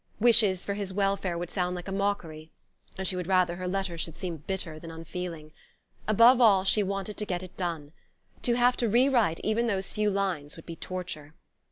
Wishes 0.19 0.65
for 0.65 0.73
his 0.73 0.91
welfare 0.91 1.37
would 1.37 1.51
sound 1.51 1.75
like 1.75 1.87
a 1.87 1.91
mockery 1.91 2.49
and 2.97 3.07
she 3.07 3.15
would 3.15 3.27
rather 3.27 3.57
her 3.57 3.67
letter 3.67 3.99
should 3.99 4.17
seem 4.17 4.37
bitter 4.37 4.79
than 4.79 4.89
unfeeling. 4.89 5.51
Above 6.07 6.41
all, 6.41 6.63
she 6.63 6.81
wanted 6.81 7.17
to 7.17 7.23
get 7.23 7.43
it 7.43 7.55
done. 7.55 7.93
To 8.41 8.55
have 8.55 8.75
to 8.77 8.89
re 8.89 9.07
write 9.09 9.39
even 9.43 9.67
those 9.67 9.93
few 9.93 10.09
lines 10.09 10.55
would 10.55 10.65
be 10.65 10.75
torture. 10.75 11.35